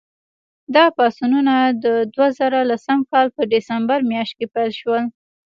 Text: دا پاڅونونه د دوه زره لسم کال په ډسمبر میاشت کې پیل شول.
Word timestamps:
دا 0.75 0.85
پاڅونونه 0.95 1.55
د 1.83 1.85
دوه 2.13 2.27
زره 2.39 2.59
لسم 2.69 2.99
کال 3.11 3.27
په 3.35 3.41
ډسمبر 3.51 3.99
میاشت 4.11 4.33
کې 4.37 4.47
پیل 4.55 4.71
شول. 4.79 5.03